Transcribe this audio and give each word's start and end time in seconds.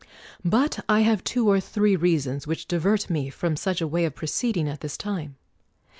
But 0.43 0.79
I 0.89 1.01
have 1.01 1.23
two 1.23 1.47
or 1.47 1.59
three 1.59 1.95
reasons 1.95 2.47
which 2.47 2.67
divert 2.67 3.07
me 3.07 3.29
from 3.29 3.55
such 3.55 3.81
a 3.81 3.87
way 3.87 4.05
of 4.05 4.15
proceeding 4.15 4.67
at 4.67 4.81
this 4.81 4.97
time. 4.97 5.35